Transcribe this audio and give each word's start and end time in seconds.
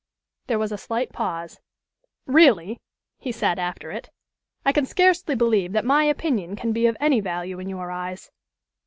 There 0.47 0.57
was 0.57 0.71
a 0.71 0.79
slight 0.79 1.13
pause. 1.13 1.59
"Really," 2.25 2.81
he 3.19 3.31
said, 3.31 3.59
after 3.59 3.91
it, 3.91 4.09
"I 4.65 4.71
can 4.71 4.87
scarcely 4.87 5.35
believe 5.35 5.73
that 5.73 5.85
my 5.85 6.05
opinion 6.05 6.55
can 6.55 6.71
be 6.73 6.87
of 6.87 6.97
any 6.99 7.19
value 7.19 7.59
in 7.59 7.69
your 7.69 7.91
eyes. 7.91 8.31